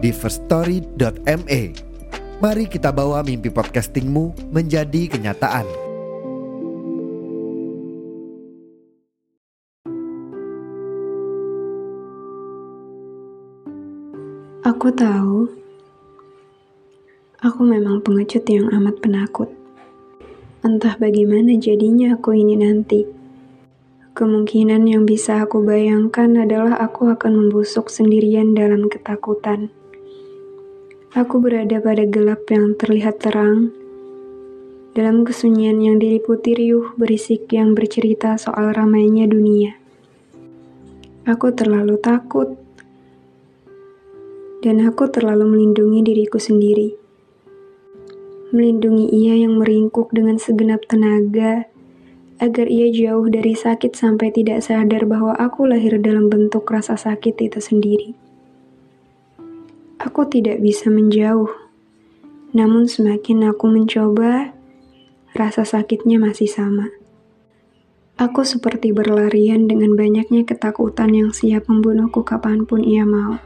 [0.00, 1.62] di firststory.me.
[2.40, 5.68] Mari kita bawa mimpi podcastingmu menjadi kenyataan.
[14.64, 15.44] Aku tahu,
[17.44, 19.52] aku memang pengecut yang amat penakut.
[20.64, 23.04] Entah bagaimana jadinya aku ini nanti.
[24.16, 29.68] Kemungkinan yang bisa aku bayangkan adalah aku akan membusuk sendirian dalam ketakutan.
[31.10, 33.74] Aku berada pada gelap yang terlihat terang,
[34.94, 39.74] dalam kesunyian yang diliputi riuh berisik yang bercerita soal ramainya dunia.
[41.26, 42.54] Aku terlalu takut,
[44.62, 46.94] dan aku terlalu melindungi diriku sendiri.
[48.54, 51.66] Melindungi ia yang meringkuk dengan segenap tenaga,
[52.38, 57.34] agar ia jauh dari sakit sampai tidak sadar bahwa aku lahir dalam bentuk rasa sakit
[57.50, 58.29] itu sendiri.
[60.00, 61.52] Aku tidak bisa menjauh,
[62.56, 64.56] namun semakin aku mencoba,
[65.36, 66.88] rasa sakitnya masih sama.
[68.16, 73.36] Aku seperti berlarian dengan banyaknya ketakutan yang siap membunuhku kapan pun ia mau.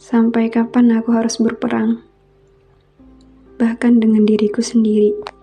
[0.00, 2.00] Sampai kapan aku harus berperang?
[3.60, 5.35] Bahkan dengan diriku sendiri.